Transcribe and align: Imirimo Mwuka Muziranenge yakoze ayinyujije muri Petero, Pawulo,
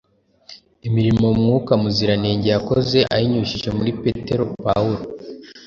Imirimo 0.87 1.25
Mwuka 1.41 1.71
Muziranenge 1.81 2.47
yakoze 2.55 2.97
ayinyujije 3.15 3.69
muri 3.77 3.91
Petero, 4.01 4.43
Pawulo, 4.63 5.03